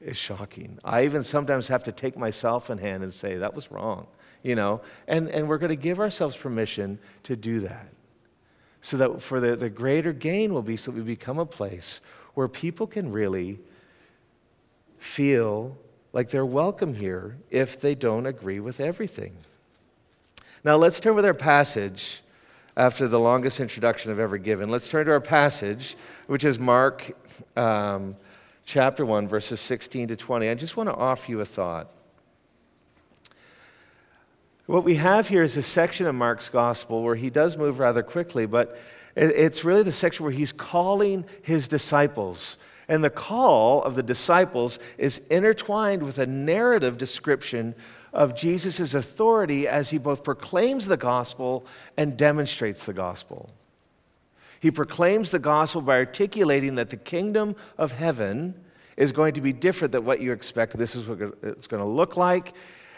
is 0.00 0.16
shocking. 0.16 0.78
I 0.84 1.04
even 1.04 1.24
sometimes 1.24 1.68
have 1.68 1.84
to 1.84 1.92
take 1.92 2.16
myself 2.16 2.70
in 2.70 2.78
hand 2.78 3.02
and 3.02 3.12
say, 3.12 3.36
that 3.36 3.54
was 3.54 3.70
wrong, 3.70 4.06
you 4.42 4.54
know? 4.54 4.80
And, 5.08 5.28
and 5.28 5.48
we're 5.48 5.58
going 5.58 5.70
to 5.70 5.76
give 5.76 6.00
ourselves 6.00 6.36
permission 6.36 6.98
to 7.24 7.36
do 7.36 7.60
that. 7.60 7.88
So 8.80 8.96
that 8.96 9.22
for 9.22 9.38
the, 9.38 9.54
the 9.54 9.70
greater 9.70 10.12
gain 10.12 10.52
will 10.52 10.62
be 10.62 10.76
so 10.76 10.90
we 10.90 11.02
become 11.02 11.38
a 11.38 11.46
place 11.46 12.00
where 12.34 12.48
people 12.48 12.86
can 12.86 13.12
really 13.12 13.58
feel 14.98 15.76
like 16.12 16.30
they're 16.30 16.46
welcome 16.46 16.94
here 16.94 17.36
if 17.50 17.80
they 17.80 17.94
don't 17.94 18.26
agree 18.26 18.60
with 18.60 18.80
everything. 18.80 19.36
Now 20.64 20.76
let's 20.76 21.00
turn 21.00 21.14
with 21.14 21.24
our 21.24 21.34
passage 21.34 22.22
after 22.76 23.08
the 23.08 23.18
longest 23.18 23.60
introduction 23.60 24.10
I've 24.10 24.18
ever 24.18 24.38
given. 24.38 24.70
Let's 24.70 24.88
turn 24.88 25.06
to 25.06 25.12
our 25.12 25.20
passage, 25.20 25.96
which 26.26 26.44
is 26.44 26.58
Mark. 26.58 27.16
Um, 27.56 28.16
chapter 28.64 29.04
1, 29.04 29.28
verses 29.28 29.60
16 29.60 30.08
to 30.08 30.16
20, 30.16 30.48
I 30.48 30.54
just 30.54 30.76
want 30.76 30.88
to 30.88 30.94
offer 30.94 31.30
you 31.30 31.40
a 31.40 31.44
thought. 31.44 31.90
What 34.66 34.84
we 34.84 34.94
have 34.94 35.28
here 35.28 35.42
is 35.42 35.56
a 35.56 35.62
section 35.62 36.06
of 36.06 36.14
Mark's 36.14 36.48
gospel 36.48 37.02
where 37.02 37.16
he 37.16 37.30
does 37.30 37.56
move 37.56 37.78
rather 37.78 38.02
quickly, 38.02 38.46
but 38.46 38.78
it's 39.16 39.64
really 39.64 39.82
the 39.82 39.92
section 39.92 40.24
where 40.24 40.32
he's 40.32 40.52
calling 40.52 41.24
his 41.42 41.68
disciples. 41.68 42.58
And 42.88 43.02
the 43.02 43.10
call 43.10 43.82
of 43.82 43.94
the 43.94 44.02
disciples 44.02 44.78
is 44.98 45.18
intertwined 45.30 46.02
with 46.02 46.18
a 46.18 46.26
narrative 46.26 46.98
description 46.98 47.74
of 48.12 48.36
Jesus' 48.36 48.94
authority 48.94 49.66
as 49.66 49.90
he 49.90 49.98
both 49.98 50.24
proclaims 50.24 50.86
the 50.86 50.96
gospel 50.96 51.64
and 51.96 52.16
demonstrates 52.16 52.84
the 52.84 52.92
gospel. 52.92 53.50
He 54.60 54.70
proclaims 54.70 55.30
the 55.30 55.38
gospel 55.38 55.80
by 55.80 55.96
articulating 55.96 56.76
that 56.76 56.90
the 56.90 56.96
kingdom 56.96 57.56
of 57.78 57.92
heaven 57.92 58.54
is 58.96 59.10
going 59.10 59.34
to 59.34 59.40
be 59.40 59.52
different 59.52 59.92
than 59.92 60.04
what 60.04 60.20
you 60.20 60.32
expect. 60.32 60.76
This 60.76 60.94
is 60.94 61.08
what 61.08 61.20
it's 61.42 61.66
going 61.66 61.82
to 61.82 61.88
look 61.88 62.16
like. 62.16 62.52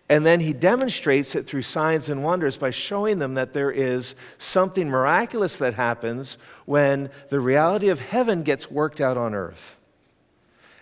And 0.08 0.26
then 0.26 0.40
he 0.40 0.52
demonstrates 0.52 1.34
it 1.34 1.46
through 1.46 1.62
signs 1.62 2.10
and 2.10 2.22
wonders 2.22 2.56
by 2.56 2.70
showing 2.70 3.18
them 3.18 3.34
that 3.34 3.54
there 3.54 3.70
is 3.70 4.14
something 4.36 4.88
miraculous 4.88 5.56
that 5.56 5.74
happens 5.74 6.36
when 6.66 7.10
the 7.30 7.40
reality 7.40 7.88
of 7.88 8.00
heaven 8.00 8.42
gets 8.42 8.70
worked 8.70 9.00
out 9.00 9.16
on 9.16 9.34
earth. 9.34 9.78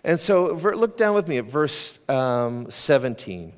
And 0.03 0.19
so 0.19 0.53
look 0.53 0.97
down 0.97 1.15
with 1.15 1.29
me 1.29 1.39
at 1.39 1.45
verse 1.45 2.01
um, 2.09 2.69
17. 2.69 3.53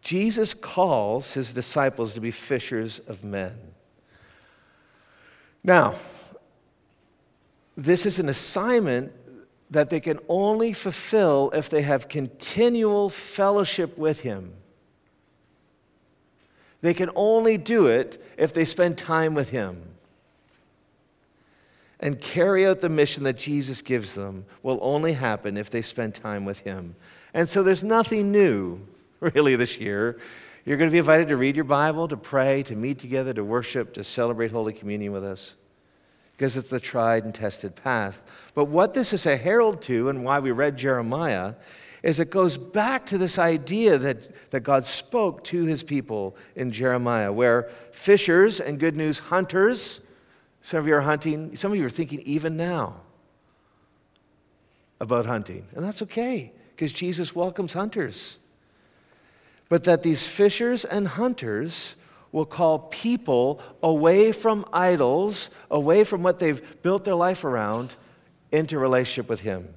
Jesus 0.00 0.54
calls 0.54 1.34
his 1.34 1.52
disciples 1.52 2.14
to 2.14 2.20
be 2.20 2.30
fishers 2.30 2.98
of 3.00 3.24
men. 3.24 3.56
Now, 5.62 5.94
this 7.76 8.06
is 8.06 8.18
an 8.18 8.28
assignment 8.28 9.12
that 9.74 9.90
they 9.90 10.00
can 10.00 10.18
only 10.28 10.72
fulfill 10.72 11.50
if 11.54 11.68
they 11.68 11.82
have 11.82 12.08
continual 12.08 13.08
fellowship 13.08 13.98
with 13.98 14.20
Him. 14.20 14.52
They 16.80 16.94
can 16.94 17.10
only 17.14 17.58
do 17.58 17.86
it 17.86 18.22
if 18.36 18.52
they 18.52 18.64
spend 18.64 18.98
time 18.98 19.34
with 19.34 19.50
Him. 19.50 19.82
And 22.00 22.20
carry 22.20 22.66
out 22.66 22.80
the 22.80 22.88
mission 22.88 23.24
that 23.24 23.38
Jesus 23.38 23.80
gives 23.80 24.14
them 24.14 24.44
will 24.62 24.78
only 24.82 25.14
happen 25.14 25.56
if 25.56 25.70
they 25.70 25.82
spend 25.82 26.14
time 26.14 26.44
with 26.44 26.60
Him. 26.60 26.96
And 27.32 27.48
so 27.48 27.62
there's 27.62 27.84
nothing 27.84 28.30
new, 28.30 28.86
really, 29.20 29.56
this 29.56 29.78
year. 29.78 30.18
You're 30.64 30.76
going 30.76 30.88
to 30.88 30.92
be 30.92 30.98
invited 30.98 31.28
to 31.28 31.36
read 31.36 31.56
your 31.56 31.64
Bible, 31.64 32.08
to 32.08 32.16
pray, 32.16 32.62
to 32.64 32.76
meet 32.76 32.98
together, 32.98 33.34
to 33.34 33.44
worship, 33.44 33.94
to 33.94 34.04
celebrate 34.04 34.50
Holy 34.50 34.72
Communion 34.72 35.12
with 35.12 35.24
us, 35.24 35.56
because 36.36 36.56
it's 36.56 36.70
the 36.70 36.80
tried 36.80 37.24
and 37.24 37.34
tested 37.34 37.76
path. 37.76 38.20
But 38.54 38.66
what 38.66 38.94
this 38.94 39.12
is 39.12 39.26
a 39.26 39.36
herald 39.36 39.82
to, 39.82 40.08
and 40.08 40.24
why 40.24 40.38
we 40.40 40.50
read 40.50 40.76
Jeremiah, 40.76 41.54
is 42.02 42.20
it 42.20 42.30
goes 42.30 42.58
back 42.58 43.06
to 43.06 43.18
this 43.18 43.38
idea 43.38 43.96
that, 43.98 44.50
that 44.50 44.60
God 44.60 44.84
spoke 44.84 45.42
to 45.44 45.64
his 45.64 45.82
people 45.82 46.36
in 46.54 46.70
Jeremiah, 46.70 47.32
where 47.32 47.70
fishers 47.92 48.60
and 48.60 48.78
good 48.78 48.96
news 48.96 49.18
hunters, 49.18 50.00
some 50.60 50.80
of 50.80 50.86
you 50.86 50.94
are 50.94 51.00
hunting, 51.00 51.56
some 51.56 51.72
of 51.72 51.78
you 51.78 51.86
are 51.86 51.90
thinking 51.90 52.20
even 52.20 52.56
now 52.56 53.00
about 55.00 55.26
hunting. 55.26 55.66
And 55.74 55.84
that's 55.84 56.02
okay, 56.02 56.52
because 56.74 56.92
Jesus 56.92 57.34
welcomes 57.34 57.72
hunters 57.72 58.38
but 59.68 59.84
that 59.84 60.02
these 60.02 60.26
fishers 60.26 60.84
and 60.84 61.08
hunters 61.08 61.96
will 62.34 62.44
call 62.44 62.80
people 62.80 63.60
away 63.80 64.32
from 64.32 64.66
idols, 64.72 65.50
away 65.70 66.02
from 66.02 66.24
what 66.24 66.40
they've 66.40 66.82
built 66.82 67.04
their 67.04 67.14
life 67.14 67.44
around, 67.44 67.94
into 68.50 68.76
relationship 68.76 69.28
with 69.28 69.38
Him. 69.38 69.68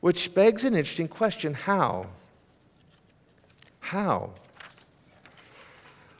Which 0.00 0.32
begs 0.32 0.64
an 0.64 0.74
interesting 0.74 1.08
question 1.08 1.52
how? 1.52 2.06
How? 3.80 4.30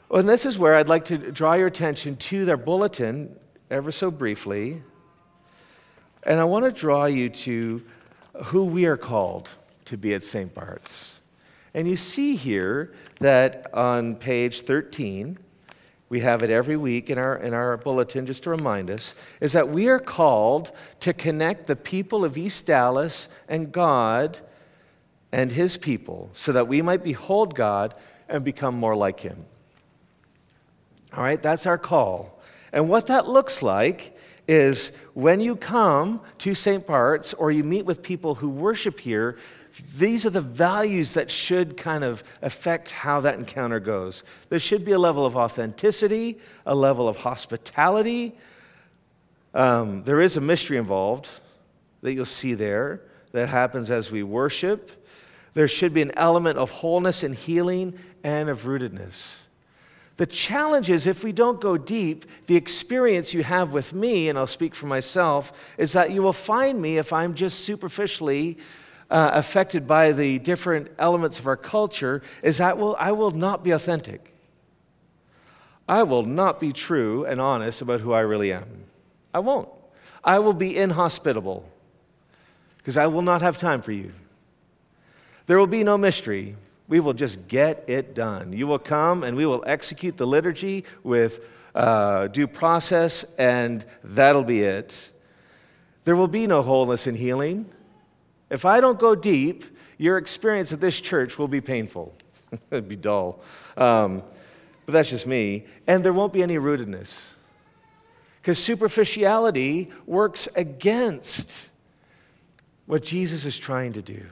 Well, 0.07 0.19
and 0.19 0.29
this 0.29 0.45
is 0.45 0.59
where 0.59 0.75
I'd 0.75 0.87
like 0.87 1.05
to 1.05 1.17
draw 1.17 1.55
your 1.55 1.65
attention 1.65 2.15
to 2.17 2.45
their 2.45 2.57
bulletin 2.57 3.35
ever 3.71 3.91
so 3.91 4.11
briefly. 4.11 4.83
And 6.21 6.39
I 6.39 6.43
want 6.43 6.65
to 6.65 6.71
draw 6.71 7.05
you 7.05 7.29
to 7.29 7.81
who 8.43 8.65
we 8.65 8.85
are 8.85 8.97
called 8.97 9.49
to 9.85 9.97
be 9.97 10.13
at 10.13 10.23
St. 10.23 10.53
Bart's. 10.53 11.20
And 11.73 11.87
you 11.87 11.95
see 11.95 12.35
here 12.35 12.93
that 13.19 13.73
on 13.73 14.15
page 14.15 14.61
13, 14.61 15.37
we 16.09 16.19
have 16.19 16.43
it 16.43 16.49
every 16.49 16.75
week 16.75 17.09
in 17.09 17.17
our, 17.17 17.37
in 17.37 17.53
our 17.53 17.77
bulletin 17.77 18.25
just 18.25 18.43
to 18.43 18.49
remind 18.49 18.89
us, 18.89 19.13
is 19.39 19.53
that 19.53 19.69
we 19.69 19.87
are 19.87 19.99
called 19.99 20.71
to 20.99 21.13
connect 21.13 21.67
the 21.67 21.75
people 21.75 22.25
of 22.25 22.37
East 22.37 22.65
Dallas 22.65 23.29
and 23.47 23.71
God 23.71 24.37
and 25.31 25.51
His 25.51 25.77
people 25.77 26.29
so 26.33 26.51
that 26.51 26.67
we 26.67 26.81
might 26.81 27.03
behold 27.03 27.55
God 27.55 27.95
and 28.27 28.43
become 28.43 28.75
more 28.75 28.95
like 28.95 29.21
Him. 29.21 29.45
All 31.13 31.23
right, 31.23 31.41
that's 31.41 31.65
our 31.65 31.77
call. 31.77 32.41
And 32.73 32.89
what 32.89 33.07
that 33.07 33.27
looks 33.27 33.61
like 33.61 34.17
is 34.47 34.91
when 35.13 35.39
you 35.39 35.55
come 35.55 36.21
to 36.39 36.55
St. 36.55 36.85
Bart's 36.85 37.33
or 37.33 37.51
you 37.51 37.63
meet 37.63 37.85
with 37.85 38.03
people 38.03 38.35
who 38.35 38.49
worship 38.49 38.99
here, 38.99 39.37
these 39.97 40.25
are 40.25 40.29
the 40.29 40.41
values 40.41 41.13
that 41.13 41.31
should 41.31 41.77
kind 41.77 42.03
of 42.03 42.23
affect 42.41 42.91
how 42.91 43.21
that 43.21 43.39
encounter 43.39 43.79
goes. 43.79 44.23
There 44.49 44.59
should 44.59 44.83
be 44.83 44.91
a 44.91 44.99
level 44.99 45.25
of 45.25 45.35
authenticity, 45.35 46.39
a 46.65 46.75
level 46.75 47.07
of 47.07 47.17
hospitality. 47.17 48.35
Um, 49.53 50.03
there 50.03 50.21
is 50.21 50.37
a 50.37 50.41
mystery 50.41 50.77
involved 50.77 51.29
that 52.01 52.13
you'll 52.13 52.25
see 52.25 52.53
there 52.53 53.01
that 53.31 53.49
happens 53.49 53.89
as 53.91 54.11
we 54.11 54.23
worship. 54.23 54.91
There 55.53 55.67
should 55.67 55.93
be 55.93 56.01
an 56.01 56.11
element 56.17 56.57
of 56.57 56.69
wholeness 56.71 57.23
and 57.23 57.35
healing 57.35 57.97
and 58.23 58.49
of 58.49 58.63
rootedness. 58.63 59.43
The 60.17 60.25
challenge 60.25 60.89
is 60.89 61.07
if 61.07 61.23
we 61.23 61.31
don't 61.31 61.59
go 61.59 61.77
deep, 61.77 62.25
the 62.45 62.55
experience 62.55 63.33
you 63.33 63.43
have 63.43 63.73
with 63.73 63.93
me, 63.93 64.29
and 64.29 64.37
I'll 64.37 64.47
speak 64.47 64.75
for 64.75 64.85
myself, 64.85 65.73
is 65.77 65.93
that 65.93 66.11
you 66.11 66.21
will 66.21 66.33
find 66.33 66.81
me 66.81 66.97
if 66.97 67.11
I'm 67.11 67.33
just 67.33 67.65
superficially 67.65 68.57
uh, 69.11 69.31
affected 69.33 69.85
by 69.85 70.13
the 70.13 70.39
different 70.39 70.87
elements 70.97 71.37
of 71.37 71.45
our 71.45 71.57
culture 71.57 72.21
is 72.41 72.57
that 72.57 72.77
will, 72.77 72.95
I 72.97 73.11
will 73.11 73.31
not 73.31 73.63
be 73.63 73.71
authentic. 73.71 74.33
I 75.87 76.03
will 76.03 76.23
not 76.23 76.61
be 76.61 76.71
true 76.71 77.25
and 77.25 77.41
honest 77.41 77.81
about 77.81 77.99
who 77.99 78.13
I 78.13 78.21
really 78.21 78.53
am. 78.53 78.85
I 79.33 79.39
won't. 79.39 79.67
I 80.23 80.39
will 80.39 80.53
be 80.53 80.77
inhospitable 80.77 81.69
because 82.77 82.95
I 82.95 83.07
will 83.07 83.21
not 83.21 83.41
have 83.41 83.57
time 83.57 83.81
for 83.81 83.91
you. 83.91 84.13
There 85.47 85.59
will 85.59 85.67
be 85.67 85.83
no 85.83 85.97
mystery. 85.97 86.55
We 86.87 87.01
will 87.01 87.13
just 87.13 87.49
get 87.49 87.83
it 87.87 88.15
done. 88.15 88.53
You 88.53 88.65
will 88.65 88.79
come 88.79 89.23
and 89.23 89.35
we 89.35 89.45
will 89.45 89.63
execute 89.67 90.15
the 90.15 90.27
liturgy 90.27 90.85
with 91.03 91.45
uh, 91.75 92.27
due 92.27 92.47
process, 92.47 93.25
and 93.37 93.85
that'll 94.03 94.43
be 94.43 94.61
it. 94.61 95.11
There 96.05 96.15
will 96.15 96.27
be 96.27 96.47
no 96.47 96.61
wholeness 96.61 97.07
and 97.07 97.17
healing. 97.17 97.69
If 98.51 98.65
I 98.65 98.81
don't 98.81 98.99
go 98.99 99.15
deep, 99.15 99.63
your 99.97 100.17
experience 100.17 100.73
at 100.73 100.81
this 100.81 100.99
church 100.99 101.39
will 101.39 101.47
be 101.47 101.61
painful. 101.61 102.13
It'd 102.71 102.89
be 102.89 102.97
dull. 102.97 103.41
Um, 103.77 104.21
but 104.85 104.91
that's 104.91 105.09
just 105.09 105.25
me. 105.25 105.65
And 105.87 106.03
there 106.03 106.11
won't 106.11 106.33
be 106.33 106.43
any 106.43 106.57
rootedness. 106.57 107.35
Because 108.41 108.61
superficiality 108.61 109.89
works 110.05 110.49
against 110.55 111.69
what 112.87 113.03
Jesus 113.03 113.45
is 113.45 113.57
trying 113.57 113.93
to 113.93 114.01
do. 114.01 114.25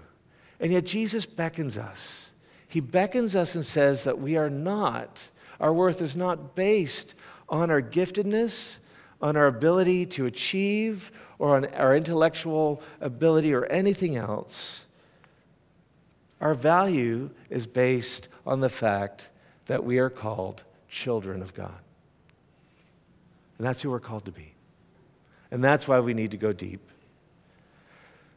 And 0.60 0.74
yet, 0.74 0.86
Jesus 0.86 1.26
beckons 1.26 1.78
us. 1.78 2.32
He 2.68 2.82
beckons 2.82 3.36
us 3.36 3.56
and 3.56 3.66
says 3.66 4.04
that 4.04 4.20
we 4.20 4.36
are 4.36 4.50
not, 4.50 5.30
our 5.62 5.72
worth 5.72 6.02
is 6.02 6.18
not 6.18 6.56
based 6.56 7.16
on 7.48 7.72
our 7.72 7.82
giftedness, 7.82 8.80
on 9.22 9.38
our 9.38 9.48
ability 9.48 10.06
to 10.08 10.26
achieve, 10.26 11.12
or 11.40 11.56
on 11.56 11.66
our 11.74 11.96
intellectual 11.96 12.84
ability 13.00 13.54
or 13.54 13.66
anything 13.68 14.18
else. 14.18 14.86
Our 16.42 16.54
value 16.54 17.32
is 17.50 17.66
based 17.66 18.28
on 18.46 18.60
the 18.60 18.70
fact 18.70 19.30
that 19.66 19.84
we 19.84 19.98
are 19.98 20.10
called 20.10 20.64
children 20.90 21.42
of 21.42 21.54
God. 21.54 21.80
And 23.58 23.66
that's 23.66 23.82
who 23.82 23.90
we're 23.90 24.00
called 24.00 24.26
to 24.26 24.32
be. 24.32 24.54
And 25.52 25.64
that's 25.64 25.88
why 25.88 26.00
we 26.00 26.14
need 26.14 26.32
to 26.32 26.38
go 26.38 26.54
deep. 26.54 26.82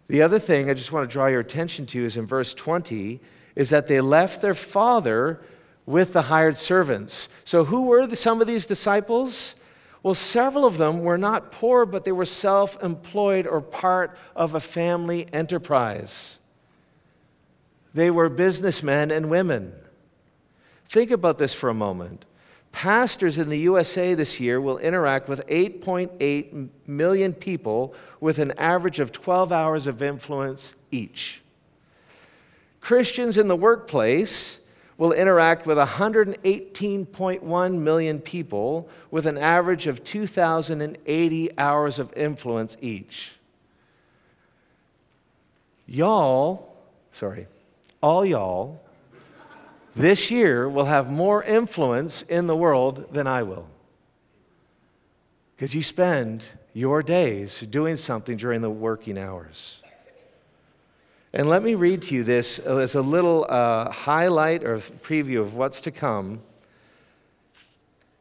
The 0.08 0.22
other 0.22 0.38
thing 0.38 0.68
I 0.68 0.74
just 0.74 0.92
want 0.92 1.08
to 1.08 1.12
draw 1.12 1.26
your 1.26 1.40
attention 1.40 1.86
to 1.86 2.04
is 2.04 2.16
in 2.16 2.26
verse 2.26 2.54
20 2.54 3.20
is 3.54 3.70
that 3.70 3.86
they 3.86 4.00
left 4.00 4.40
their 4.40 4.54
father 4.54 5.40
with 5.86 6.12
the 6.12 6.22
hired 6.22 6.58
servants. 6.58 7.28
So, 7.44 7.64
who 7.64 7.82
were 7.82 8.06
the, 8.06 8.16
some 8.16 8.40
of 8.40 8.46
these 8.46 8.66
disciples? 8.66 9.54
Well, 10.02 10.14
several 10.14 10.64
of 10.64 10.78
them 10.78 11.00
were 11.00 11.18
not 11.18 11.52
poor, 11.52 11.86
but 11.86 12.04
they 12.04 12.12
were 12.12 12.24
self 12.24 12.82
employed 12.82 13.46
or 13.46 13.60
part 13.60 14.16
of 14.34 14.54
a 14.54 14.60
family 14.60 15.28
enterprise. 15.32 16.40
They 17.94 18.10
were 18.10 18.28
businessmen 18.28 19.10
and 19.10 19.30
women. 19.30 19.74
Think 20.86 21.10
about 21.10 21.38
this 21.38 21.54
for 21.54 21.68
a 21.68 21.74
moment. 21.74 22.24
Pastors 22.72 23.36
in 23.36 23.50
the 23.50 23.58
USA 23.58 24.14
this 24.14 24.40
year 24.40 24.60
will 24.60 24.78
interact 24.78 25.28
with 25.28 25.46
8.8 25.46 26.68
million 26.86 27.32
people 27.34 27.94
with 28.18 28.38
an 28.38 28.52
average 28.52 28.98
of 28.98 29.12
12 29.12 29.52
hours 29.52 29.86
of 29.86 30.02
influence 30.02 30.74
each. 30.90 31.42
Christians 32.80 33.36
in 33.36 33.48
the 33.48 33.56
workplace 33.56 34.58
will 35.02 35.12
interact 35.12 35.66
with 35.66 35.76
118.1 35.78 37.78
million 37.80 38.20
people 38.20 38.88
with 39.10 39.26
an 39.26 39.36
average 39.36 39.88
of 39.88 40.04
2,080 40.04 41.58
hours 41.58 41.98
of 41.98 42.12
influence 42.16 42.76
each. 42.80 43.32
Y'all, 45.88 46.72
sorry, 47.10 47.48
all 48.00 48.24
y'all 48.24 48.80
this 49.96 50.30
year 50.30 50.68
will 50.68 50.84
have 50.84 51.10
more 51.10 51.42
influence 51.42 52.22
in 52.22 52.46
the 52.46 52.54
world 52.54 53.12
than 53.12 53.26
I 53.26 53.42
will. 53.42 53.66
Because 55.56 55.74
you 55.74 55.82
spend 55.82 56.44
your 56.74 57.02
days 57.02 57.58
doing 57.62 57.96
something 57.96 58.36
during 58.36 58.60
the 58.60 58.70
working 58.70 59.18
hours. 59.18 59.81
And 61.34 61.48
let 61.48 61.62
me 61.62 61.74
read 61.74 62.02
to 62.02 62.14
you 62.14 62.24
this 62.24 62.58
as 62.58 62.94
a 62.94 63.00
little 63.00 63.46
uh, 63.48 63.90
highlight 63.90 64.64
or 64.64 64.76
preview 64.76 65.40
of 65.40 65.54
what's 65.54 65.80
to 65.82 65.90
come 65.90 66.40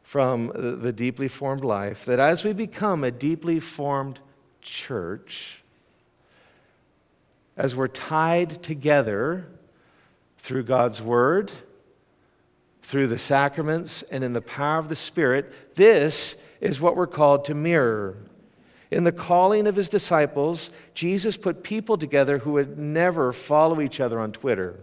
from 0.01 0.51
the 0.55 0.93
deeply 0.93 1.27
formed 1.27 1.63
life. 1.63 2.05
That 2.05 2.19
as 2.19 2.45
we 2.45 2.53
become 2.53 3.03
a 3.03 3.11
deeply 3.11 3.59
formed 3.59 4.21
church, 4.61 5.61
as 7.57 7.75
we're 7.75 7.89
tied 7.89 8.63
together 8.63 9.45
through 10.37 10.63
God's 10.63 11.01
Word, 11.01 11.51
through 12.81 13.07
the 13.07 13.17
sacraments, 13.17 14.03
and 14.03 14.23
in 14.23 14.31
the 14.31 14.41
power 14.41 14.79
of 14.79 14.87
the 14.87 14.95
Spirit, 14.95 15.75
this 15.75 16.37
is 16.61 16.79
what 16.79 16.95
we're 16.95 17.07
called 17.07 17.43
to 17.45 17.53
mirror. 17.53 18.15
In 18.91 19.05
the 19.05 19.13
calling 19.13 19.67
of 19.67 19.77
his 19.77 19.87
disciples, 19.87 20.69
Jesus 20.93 21.37
put 21.37 21.63
people 21.63 21.97
together 21.97 22.39
who 22.39 22.51
would 22.53 22.77
never 22.77 23.31
follow 23.31 23.79
each 23.79 24.01
other 24.01 24.19
on 24.19 24.33
Twitter. 24.33 24.81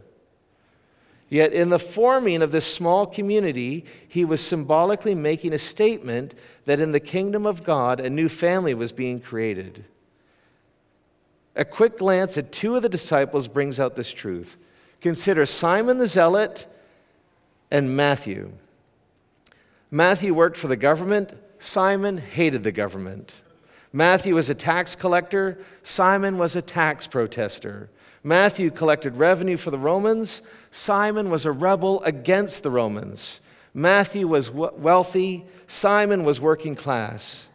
Yet, 1.28 1.52
in 1.52 1.68
the 1.68 1.78
forming 1.78 2.40
of 2.40 2.52
this 2.52 2.64
small 2.64 3.06
community, 3.06 3.84
he 4.08 4.24
was 4.24 4.40
symbolically 4.40 5.14
making 5.14 5.52
a 5.52 5.58
statement 5.58 6.34
that 6.64 6.80
in 6.80 6.92
the 6.92 7.00
kingdom 7.00 7.44
of 7.44 7.64
God, 7.64 8.00
a 8.00 8.08
new 8.08 8.30
family 8.30 8.72
was 8.72 8.92
being 8.92 9.20
created. 9.20 9.84
A 11.54 11.66
quick 11.66 11.98
glance 11.98 12.38
at 12.38 12.50
two 12.50 12.76
of 12.76 12.82
the 12.82 12.88
disciples 12.88 13.46
brings 13.46 13.78
out 13.78 13.94
this 13.94 14.10
truth. 14.10 14.56
Consider 15.02 15.44
Simon 15.44 15.98
the 15.98 16.06
Zealot 16.06 16.66
and 17.70 17.94
Matthew. 17.94 18.52
Matthew 19.90 20.32
worked 20.32 20.56
for 20.56 20.68
the 20.68 20.76
government, 20.76 21.34
Simon 21.58 22.16
hated 22.16 22.62
the 22.62 22.72
government. 22.72 23.34
Matthew 23.98 24.36
was 24.36 24.48
a 24.48 24.54
tax 24.54 24.94
collector, 24.94 25.58
Simon 25.82 26.38
was 26.38 26.54
a 26.54 26.62
tax 26.62 27.08
protester. 27.08 27.90
Matthew 28.22 28.70
collected 28.70 29.16
revenue 29.16 29.56
for 29.56 29.72
the 29.72 29.78
Romans, 29.78 30.40
Simon 30.70 31.30
was 31.30 31.44
a 31.44 31.50
rebel 31.50 32.00
against 32.04 32.62
the 32.62 32.70
Romans. 32.70 33.40
Matthew 33.74 34.28
was 34.28 34.52
wealthy, 34.52 35.46
Simon 35.66 36.22
was 36.22 36.40
working 36.40 36.76
class. 36.76 37.48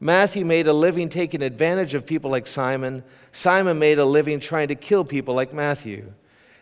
Matthew 0.00 0.44
made 0.44 0.66
a 0.66 0.72
living 0.72 1.08
taking 1.08 1.40
advantage 1.40 1.94
of 1.94 2.04
people 2.04 2.32
like 2.32 2.48
Simon. 2.48 3.04
Simon 3.30 3.78
made 3.78 3.98
a 3.98 4.04
living 4.04 4.40
trying 4.40 4.66
to 4.66 4.74
kill 4.74 5.04
people 5.04 5.36
like 5.36 5.52
Matthew. 5.52 6.12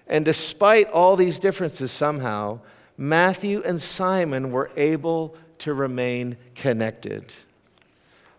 And 0.06 0.26
despite 0.26 0.90
all 0.90 1.16
these 1.16 1.38
differences, 1.38 1.90
somehow, 1.90 2.60
Matthew 2.98 3.62
and 3.64 3.80
Simon 3.80 4.50
were 4.50 4.70
able 4.76 5.34
to 5.60 5.72
remain 5.72 6.36
connected. 6.54 7.32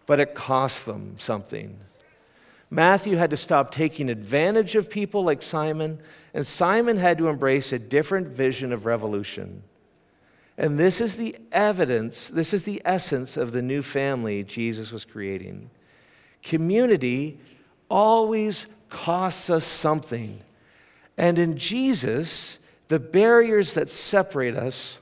But 0.05 0.19
it 0.19 0.35
cost 0.35 0.85
them 0.85 1.15
something. 1.17 1.79
Matthew 2.69 3.15
had 3.15 3.29
to 3.29 3.37
stop 3.37 3.71
taking 3.71 4.09
advantage 4.09 4.75
of 4.75 4.89
people 4.89 5.23
like 5.23 5.41
Simon, 5.41 5.99
and 6.33 6.45
Simon 6.45 6.97
had 6.97 7.17
to 7.19 7.27
embrace 7.27 7.71
a 7.71 7.79
different 7.79 8.27
vision 8.27 8.73
of 8.73 8.85
revolution. 8.85 9.63
And 10.57 10.79
this 10.79 11.01
is 11.01 11.15
the 11.15 11.35
evidence, 11.51 12.29
this 12.29 12.53
is 12.53 12.63
the 12.63 12.81
essence 12.85 13.37
of 13.37 13.51
the 13.51 13.61
new 13.61 13.81
family 13.81 14.43
Jesus 14.43 14.91
was 14.91 15.05
creating. 15.05 15.69
Community 16.43 17.39
always 17.89 18.67
costs 18.89 19.49
us 19.49 19.65
something. 19.65 20.39
And 21.17 21.37
in 21.37 21.57
Jesus, 21.57 22.59
the 22.87 22.99
barriers 22.99 23.73
that 23.73 23.89
separate 23.89 24.55
us 24.55 24.99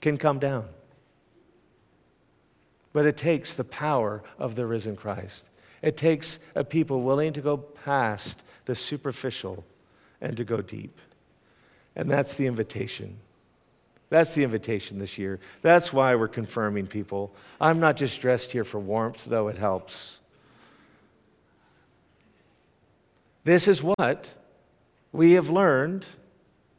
can 0.00 0.16
come 0.16 0.38
down. 0.38 0.68
But 2.96 3.04
it 3.04 3.18
takes 3.18 3.52
the 3.52 3.62
power 3.62 4.22
of 4.38 4.54
the 4.54 4.64
risen 4.64 4.96
Christ. 4.96 5.50
It 5.82 5.98
takes 5.98 6.38
a 6.54 6.64
people 6.64 7.02
willing 7.02 7.34
to 7.34 7.42
go 7.42 7.58
past 7.58 8.42
the 8.64 8.74
superficial 8.74 9.66
and 10.18 10.34
to 10.38 10.44
go 10.44 10.62
deep. 10.62 10.98
And 11.94 12.10
that's 12.10 12.32
the 12.32 12.46
invitation. 12.46 13.18
That's 14.08 14.34
the 14.34 14.44
invitation 14.44 14.98
this 14.98 15.18
year. 15.18 15.40
That's 15.60 15.92
why 15.92 16.14
we're 16.14 16.26
confirming 16.26 16.86
people. 16.86 17.34
I'm 17.60 17.80
not 17.80 17.98
just 17.98 18.18
dressed 18.18 18.52
here 18.52 18.64
for 18.64 18.78
warmth, 18.78 19.26
though 19.26 19.48
it 19.48 19.58
helps. 19.58 20.20
This 23.44 23.68
is 23.68 23.82
what 23.82 24.32
we 25.12 25.32
have 25.32 25.50
learned 25.50 26.06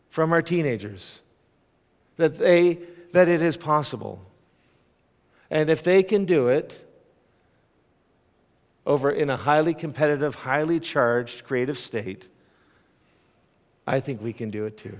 from 0.09 0.33
our 0.33 0.41
teenagers 0.41 1.21
that, 2.15 2.39
they, 2.39 2.79
that 3.11 3.27
it 3.27 3.43
is 3.43 3.55
possible. 3.55 4.23
And 5.49 5.69
if 5.69 5.83
they 5.83 6.03
can 6.03 6.25
do 6.25 6.47
it 6.47 6.83
over 8.85 9.11
in 9.11 9.29
a 9.29 9.37
highly 9.37 9.73
competitive, 9.73 10.35
highly 10.35 10.79
charged 10.79 11.43
creative 11.43 11.77
state, 11.77 12.27
I 13.85 13.99
think 13.99 14.21
we 14.21 14.33
can 14.33 14.49
do 14.49 14.65
it 14.65 14.77
too. 14.77 14.97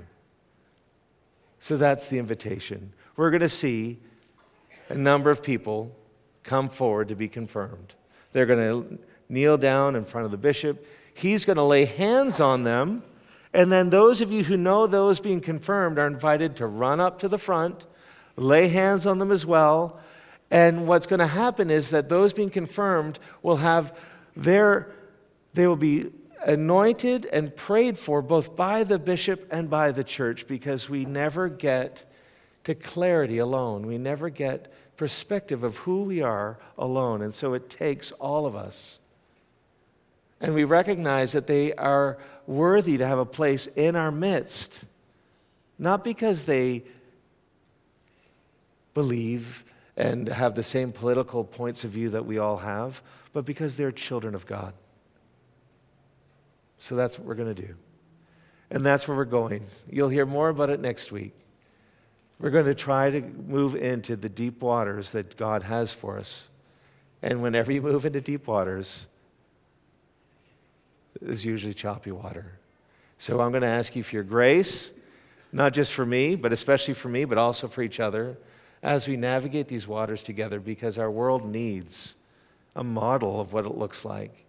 So 1.59 1.77
that's 1.77 2.07
the 2.07 2.19
invitation. 2.19 2.93
We're 3.15 3.31
going 3.31 3.41
to 3.41 3.49
see 3.49 3.97
a 4.89 4.95
number 4.95 5.29
of 5.29 5.43
people 5.43 5.95
come 6.43 6.69
forward 6.69 7.09
to 7.09 7.15
be 7.15 7.27
confirmed. 7.27 7.93
They're 8.31 8.45
going 8.45 8.59
to 8.59 8.99
kneel 9.27 9.57
down 9.57 9.95
in 9.95 10.05
front 10.05 10.25
of 10.25 10.31
the 10.31 10.37
bishop. 10.37 10.85
He's 11.13 11.43
going 11.43 11.57
to 11.57 11.63
lay 11.63 11.85
hands 11.85 12.39
on 12.39 12.63
them 12.63 13.03
and 13.53 13.71
then 13.71 13.89
those 13.89 14.21
of 14.21 14.31
you 14.31 14.43
who 14.43 14.57
know 14.57 14.87
those 14.87 15.19
being 15.19 15.41
confirmed 15.41 15.97
are 15.97 16.07
invited 16.07 16.55
to 16.57 16.67
run 16.67 16.99
up 16.99 17.17
to 17.19 17.27
the 17.27 17.37
front, 17.37 17.85
lay 18.35 18.67
hands 18.67 19.05
on 19.05 19.17
them 19.17 19.31
as 19.31 19.45
well. 19.45 19.99
And 20.49 20.87
what's 20.87 21.07
going 21.07 21.19
to 21.19 21.27
happen 21.27 21.69
is 21.69 21.89
that 21.89 22.09
those 22.09 22.33
being 22.33 22.49
confirmed 22.49 23.19
will 23.41 23.57
have 23.57 23.97
their, 24.35 24.91
they 25.53 25.67
will 25.67 25.75
be 25.75 26.11
anointed 26.45 27.25
and 27.25 27.55
prayed 27.55 27.97
for 27.97 28.21
both 28.21 28.55
by 28.55 28.83
the 28.83 28.99
bishop 28.99 29.47
and 29.51 29.69
by 29.69 29.91
the 29.91 30.03
church 30.03 30.47
because 30.47 30.89
we 30.89 31.05
never 31.05 31.49
get 31.49 32.05
to 32.63 32.75
clarity 32.75 33.39
alone. 33.39 33.85
We 33.85 33.97
never 33.97 34.29
get 34.29 34.71
perspective 34.97 35.63
of 35.63 35.77
who 35.77 36.03
we 36.03 36.21
are 36.21 36.57
alone. 36.77 37.21
And 37.21 37.33
so 37.33 37.53
it 37.53 37.69
takes 37.69 38.11
all 38.13 38.45
of 38.45 38.55
us. 38.55 38.99
And 40.39 40.53
we 40.53 40.63
recognize 40.63 41.31
that 41.31 41.47
they 41.47 41.73
are 41.73 42.17
worthy 42.45 42.97
to 42.97 43.07
have 43.07 43.19
a 43.19 43.25
place 43.25 43.67
in 43.67 43.95
our 43.95 44.11
midst, 44.11 44.85
not 45.79 46.03
because 46.03 46.45
they 46.45 46.83
believe 48.93 49.63
and 49.97 50.27
have 50.27 50.53
the 50.53 50.63
same 50.63 50.91
political 50.91 51.43
points 51.43 51.83
of 51.83 51.89
view 51.89 52.09
that 52.09 52.25
we 52.25 52.37
all 52.37 52.57
have, 52.57 53.01
but 53.33 53.43
because 53.43 53.75
they're 53.75 53.91
children 53.91 54.35
of 54.35 54.45
God. 54.45 54.73
So 56.77 56.95
that's 56.95 57.17
what 57.17 57.27
we're 57.27 57.35
going 57.35 57.53
to 57.53 57.61
do. 57.61 57.75
And 58.69 58.85
that's 58.85 59.07
where 59.07 59.17
we're 59.17 59.25
going. 59.25 59.65
You'll 59.89 60.09
hear 60.09 60.27
more 60.27 60.49
about 60.49 60.69
it 60.69 60.79
next 60.79 61.11
week. 61.11 61.33
We're 62.39 62.51
going 62.51 62.65
to 62.65 62.75
try 62.75 63.09
to 63.09 63.21
move 63.21 63.75
into 63.75 64.15
the 64.15 64.29
deep 64.29 64.61
waters 64.61 65.11
that 65.11 65.35
God 65.35 65.63
has 65.63 65.91
for 65.91 66.19
us. 66.19 66.49
And 67.23 67.41
whenever 67.41 67.71
you 67.71 67.81
move 67.81 68.05
into 68.05 68.21
deep 68.21 68.45
waters, 68.45 69.07
there's 71.19 71.43
usually 71.43 71.73
choppy 71.73 72.11
water. 72.11 72.59
So 73.17 73.41
I'm 73.41 73.49
going 73.49 73.63
to 73.63 73.67
ask 73.67 73.95
you 73.95 74.03
for 74.03 74.13
your 74.13 74.23
grace, 74.23 74.93
not 75.51 75.73
just 75.73 75.91
for 75.91 76.05
me, 76.05 76.35
but 76.35 76.53
especially 76.53 76.93
for 76.93 77.09
me, 77.09 77.25
but 77.25 77.39
also 77.39 77.67
for 77.67 77.81
each 77.81 77.99
other 77.99 78.37
as 78.83 79.07
we 79.07 79.17
navigate 79.17 79.67
these 79.67 79.87
waters 79.87 80.23
together 80.23 80.59
because 80.59 80.97
our 80.97 81.09
world 81.09 81.45
needs 81.45 82.15
a 82.75 82.83
model 82.83 83.41
of 83.41 83.53
what 83.53 83.65
it 83.65 83.77
looks 83.77 84.05
like 84.05 84.45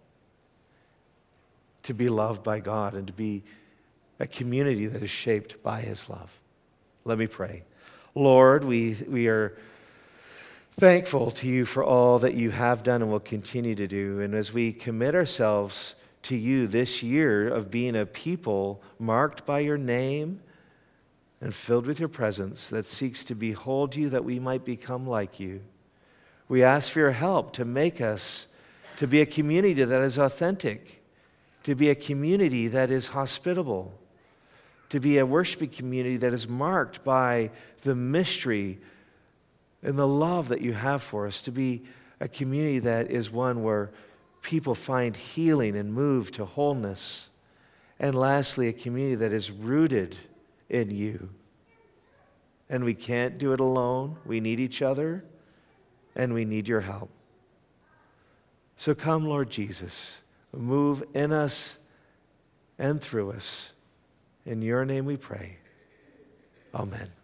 to 1.83 1.93
be 1.93 2.09
loved 2.09 2.43
by 2.43 2.59
God 2.59 2.93
and 2.93 3.07
to 3.07 3.13
be 3.13 3.43
a 4.19 4.27
community 4.27 4.85
that 4.85 5.01
is 5.01 5.09
shaped 5.09 5.61
by 5.63 5.81
His 5.81 6.09
love. 6.09 6.39
Let 7.05 7.17
me 7.17 7.27
pray. 7.27 7.63
Lord, 8.13 8.63
we, 8.63 8.95
we 9.07 9.27
are 9.27 9.57
thankful 10.71 11.31
to 11.31 11.47
you 11.47 11.65
for 11.65 11.83
all 11.83 12.19
that 12.19 12.35
you 12.35 12.51
have 12.51 12.83
done 12.83 13.01
and 13.01 13.09
will 13.09 13.19
continue 13.19 13.75
to 13.75 13.87
do. 13.87 14.19
And 14.19 14.35
as 14.35 14.53
we 14.53 14.71
commit 14.71 15.15
ourselves 15.15 15.95
to 16.23 16.35
you 16.35 16.67
this 16.67 17.01
year 17.01 17.47
of 17.47 17.71
being 17.71 17.95
a 17.95 18.05
people 18.05 18.81
marked 18.99 19.45
by 19.45 19.59
your 19.59 19.77
name 19.77 20.41
and 21.41 21.53
filled 21.53 21.85
with 21.85 21.99
your 21.99 22.09
presence 22.09 22.69
that 22.69 22.85
seeks 22.85 23.23
to 23.25 23.35
behold 23.35 23.95
you 23.95 24.09
that 24.09 24.25
we 24.25 24.39
might 24.39 24.65
become 24.65 25.07
like 25.07 25.39
you, 25.39 25.61
we 26.47 26.63
ask 26.63 26.91
for 26.91 26.99
your 26.99 27.11
help 27.11 27.53
to 27.53 27.65
make 27.65 28.01
us 28.01 28.47
to 28.97 29.07
be 29.07 29.21
a 29.21 29.25
community 29.25 29.83
that 29.83 30.01
is 30.01 30.17
authentic, 30.17 31.03
to 31.63 31.75
be 31.75 31.89
a 31.89 31.95
community 31.95 32.67
that 32.67 32.91
is 32.91 33.07
hospitable 33.07 33.93
to 34.89 34.99
be 34.99 35.19
a 35.19 35.25
worshiping 35.25 35.69
community 35.69 36.17
that 36.17 36.33
is 36.33 36.47
marked 36.47 37.03
by 37.03 37.51
the 37.83 37.95
mystery 37.95 38.79
and 39.81 39.97
the 39.97 40.07
love 40.07 40.49
that 40.49 40.61
you 40.61 40.73
have 40.73 41.01
for 41.01 41.25
us, 41.25 41.41
to 41.43 41.51
be 41.51 41.83
a 42.19 42.27
community 42.27 42.79
that 42.79 43.09
is 43.09 43.31
one 43.31 43.63
where 43.63 43.91
people 44.41 44.75
find 44.75 45.15
healing 45.15 45.77
and 45.77 45.93
move 45.93 46.31
to 46.31 46.43
wholeness. 46.43 47.29
And 47.99 48.15
lastly, 48.15 48.67
a 48.67 48.73
community 48.73 49.15
that 49.15 49.31
is 49.31 49.51
rooted 49.51 50.17
in 50.69 50.91
you. 50.91 51.29
And 52.69 52.83
we 52.83 52.93
can't 52.93 53.37
do 53.37 53.53
it 53.53 53.59
alone. 53.59 54.17
We 54.25 54.39
need 54.39 54.59
each 54.59 54.81
other, 54.81 55.25
and 56.15 56.33
we 56.33 56.45
need 56.45 56.67
your 56.67 56.81
help. 56.81 57.09
So 58.75 58.95
come, 58.95 59.25
Lord 59.25 59.49
Jesus, 59.49 60.21
move 60.53 61.03
in 61.13 61.33
us 61.33 61.77
and 62.77 63.01
through 63.01 63.31
us. 63.31 63.73
In 64.45 64.61
your 64.61 64.85
name 64.85 65.05
we 65.05 65.17
pray. 65.17 65.57
Amen. 66.73 67.18